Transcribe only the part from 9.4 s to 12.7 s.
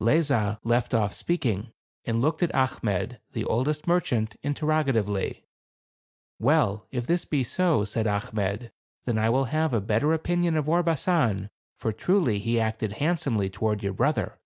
have a better opinion of Orbasan; for truly, he